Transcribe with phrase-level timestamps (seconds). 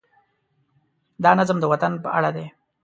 [1.23, 2.45] دا نظم د وطن په اړه دی.